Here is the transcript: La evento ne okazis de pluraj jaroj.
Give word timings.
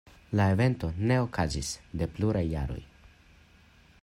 La 0.39 0.45
evento 0.53 0.89
ne 1.11 1.19
okazis 1.25 1.69
de 2.01 2.09
pluraj 2.17 2.45
jaroj. 2.57 2.83